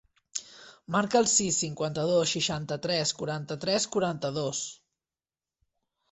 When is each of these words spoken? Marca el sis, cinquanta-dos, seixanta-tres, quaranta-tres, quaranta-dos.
Marca 0.93 1.17
el 1.23 1.27
sis, 1.33 1.57
cinquanta-dos, 1.63 2.31
seixanta-tres, 2.37 3.11
quaranta-tres, 3.19 3.85
quaranta-dos. 3.97 4.63